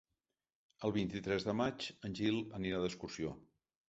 El 0.87 0.93
vint-i-tres 0.95 1.45
de 1.47 1.53
maig 1.59 1.85
en 2.09 2.15
Gil 2.21 2.39
anirà 2.61 2.81
d'excursió. 2.85 3.35